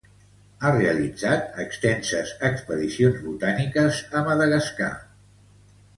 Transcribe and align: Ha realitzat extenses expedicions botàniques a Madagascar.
Ha 0.61 0.69
realitzat 0.75 1.59
extenses 1.65 2.33
expedicions 2.49 3.21
botàniques 3.27 4.03
a 4.21 4.25
Madagascar. 4.31 4.93